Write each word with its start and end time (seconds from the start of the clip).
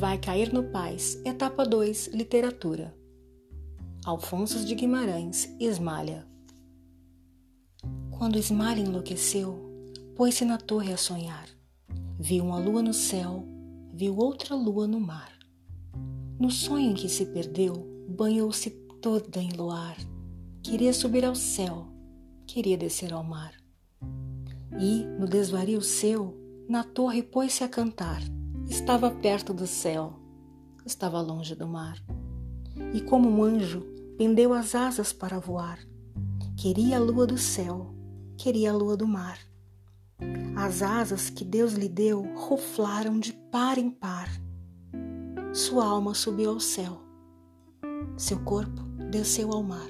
Vai 0.00 0.16
cair 0.16 0.50
no 0.50 0.62
Paz, 0.62 1.20
etapa 1.26 1.62
2, 1.62 2.06
literatura. 2.14 2.96
Alfonso 4.02 4.64
de 4.64 4.74
Guimarães, 4.74 5.54
Esmalha. 5.60 6.26
Quando 8.10 8.38
Esmalha 8.38 8.80
enlouqueceu, 8.80 9.60
pôs-se 10.16 10.42
na 10.42 10.56
torre 10.56 10.90
a 10.90 10.96
sonhar. 10.96 11.46
Viu 12.18 12.46
uma 12.46 12.58
lua 12.58 12.80
no 12.80 12.94
céu, 12.94 13.44
viu 13.92 14.16
outra 14.16 14.54
lua 14.54 14.86
no 14.86 14.98
mar. 14.98 15.34
No 16.38 16.50
sonho 16.50 16.92
em 16.92 16.94
que 16.94 17.10
se 17.10 17.26
perdeu, 17.26 17.86
banhou-se 18.08 18.70
toda 19.02 19.38
em 19.38 19.50
luar. 19.50 19.98
Queria 20.62 20.94
subir 20.94 21.26
ao 21.26 21.34
céu, 21.34 21.88
queria 22.46 22.78
descer 22.78 23.12
ao 23.12 23.22
mar. 23.22 23.52
E, 24.80 25.04
no 25.18 25.26
desvario 25.26 25.82
seu, 25.82 26.34
na 26.66 26.82
torre 26.82 27.22
pôs-se 27.22 27.62
a 27.62 27.68
cantar. 27.68 28.22
Estava 28.70 29.10
perto 29.10 29.52
do 29.52 29.66
céu, 29.66 30.12
estava 30.86 31.20
longe 31.20 31.56
do 31.56 31.66
mar. 31.66 32.00
E 32.94 33.00
como 33.00 33.28
um 33.28 33.42
anjo, 33.42 33.80
pendeu 34.16 34.54
as 34.54 34.76
asas 34.76 35.12
para 35.12 35.40
voar. 35.40 35.80
Queria 36.56 36.96
a 36.96 37.00
lua 37.00 37.26
do 37.26 37.36
céu, 37.36 37.92
queria 38.38 38.70
a 38.70 38.74
lua 38.74 38.96
do 38.96 39.08
mar. 39.08 39.38
As 40.56 40.82
asas 40.82 41.28
que 41.28 41.44
Deus 41.44 41.72
lhe 41.72 41.88
deu 41.88 42.22
ruflaram 42.36 43.18
de 43.18 43.32
par 43.32 43.76
em 43.76 43.90
par. 43.90 44.28
Sua 45.52 45.84
alma 45.84 46.14
subiu 46.14 46.50
ao 46.50 46.60
céu, 46.60 47.00
seu 48.16 48.38
corpo 48.44 48.82
desceu 49.10 49.50
ao 49.50 49.64
mar. 49.64 49.88